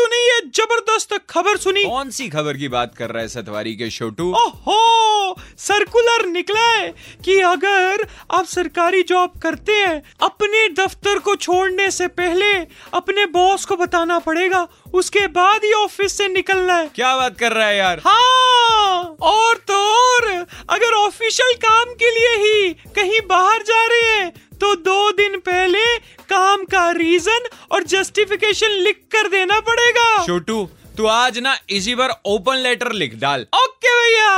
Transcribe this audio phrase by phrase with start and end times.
[0.00, 3.88] तूने ये ज़बरदस्त खबर सुनी। कौन सी खबर की बात कर रहा है सतवारी के
[3.90, 6.88] छोटू ओहो सर्कुलर निकला है
[7.24, 12.52] कि अगर आप सरकारी जॉब करते हैं अपने दफ्तर को छोड़ने से पहले
[12.94, 17.52] अपने बॉस को बताना पड़ेगा उसके बाद ही ऑफ़िस से निकलना है। क्या बात कर
[17.52, 18.02] रहा है यार?
[18.06, 20.28] हाँ और तो और
[20.70, 25.84] अगर ऑफिशियल काम के लिए ही कहीं बाहर जा रहे हैं तो दो दिन पहले
[26.30, 30.64] काम का रीजन और जस्टिफिकेशन लिख कर देना पड़ेगा। छोटू
[30.96, 34.32] तू आज ना इसी बार ओपन लेटर लिख डाल। ओके भैया।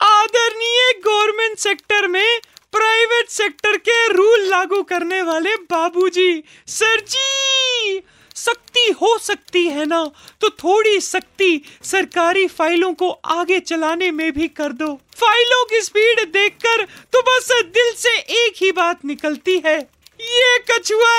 [0.00, 2.40] आदरणीय गवर्नमेंट सेक्टर में
[2.72, 8.02] प्राइवेट सेक्टर के रूल लागू करने वाले बाबूजी सर जी
[8.36, 10.04] सख्ती हो सकती है ना?
[10.40, 16.20] तो थोड़ी सख्ती सरकारी फाइलों को आगे चलाने में भी कर दो। फाइलों की स्पीड
[16.32, 19.78] देखकर तो बस दिल से एक ही बात निकलती है
[20.20, 21.14] ये कछुआ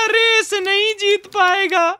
[0.57, 1.97] रेस नहीं जीत पाएगा।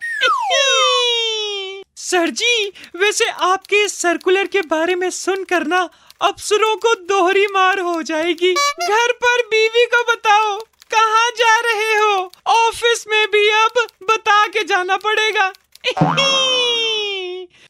[1.96, 5.90] सर जी, वैसे आपके इस सर्कुलर के बारे में सुनकर ना
[6.22, 10.58] अफसरों को दोहरी मार हो जाएगी। घर पर बीवी को बताओ,
[10.92, 12.32] कहाँ जा रहे हो?
[12.48, 15.54] ऑफ़िस में भी अब बता के जाना पड़ेगा।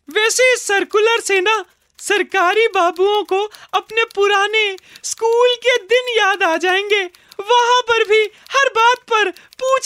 [0.10, 1.66] वैसे इस सर्कुलर से ना
[2.00, 7.04] सरकारी बाबुओं को अपने पुराने स्कूल के दिन याद आ जाएँगे।
[7.40, 8.17] वहाँ पर भी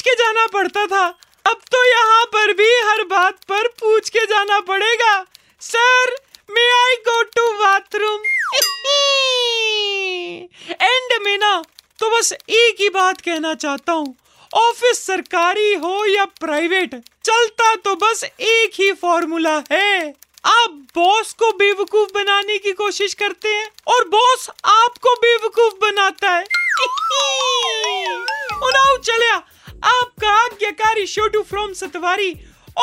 [0.01, 1.05] पूछ के जाना पड़ता था।
[1.45, 5.13] अब तो यहाँ पर भी हर बात पर पूछ के जाना पड़ेगा।
[5.61, 6.13] Sir
[6.49, 8.23] may I go to bathroom
[10.81, 11.61] and में ना
[11.99, 14.15] तो बस एक ही बात कहना चाहता हूँ।
[14.53, 20.13] ऑफ़िस सरकारी हो या प्राइवेट चलता तो बस एक ही फॉर्मूला है।
[20.47, 26.43] आप बॉस को बेवकूफ़ बनाने की कोशिश करते हैं और बॉस आपको बेवकूफ़ बनाता है।
[30.91, 32.29] आज्ञाकारी Chhotu from Satwari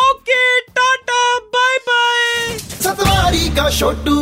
[0.02, 0.41] okay
[0.76, 1.20] tata
[1.54, 4.16] bye bye Satwari का छोटू